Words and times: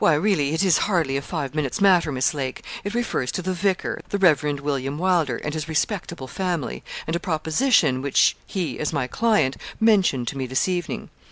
'Why, 0.01 0.15
really, 0.15 0.55
it 0.55 0.63
is 0.63 0.79
hardly 0.89 1.15
a 1.15 1.21
five 1.21 1.53
minutes' 1.53 1.79
matter, 1.79 2.11
Miss 2.11 2.33
Lake. 2.33 2.63
It 2.83 2.95
refers 2.95 3.31
to 3.33 3.43
the 3.43 3.53
vicar, 3.53 4.01
the 4.09 4.17
Rev. 4.17 4.41
William 4.59 4.97
Wylder, 4.97 5.37
and 5.37 5.53
his 5.53 5.69
respectable 5.69 6.25
family, 6.25 6.83
and 7.05 7.15
a 7.15 7.19
proposition 7.19 8.01
which 8.01 8.35
he, 8.47 8.79
as 8.79 8.91
my 8.91 9.05
client, 9.05 9.57
mentioned 9.79 10.27
to 10.29 10.37
me 10.39 10.47
this 10.47 10.67
evening. 10.67 11.11